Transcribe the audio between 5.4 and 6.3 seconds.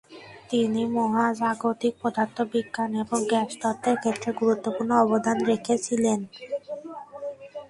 রেখেছিলেন।